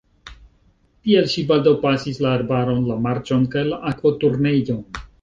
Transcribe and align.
Tiel 1.07 1.27
ŝi 1.33 1.43
baldaŭ 1.51 1.75
pasis 1.85 2.21
la 2.27 2.33
arbaron, 2.39 2.83
la 2.91 3.01
marĉon 3.07 3.49
kaj 3.57 3.67
la 3.71 3.83
akvoturnejon. 3.95 4.87